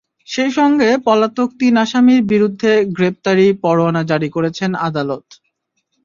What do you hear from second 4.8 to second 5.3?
আদালত।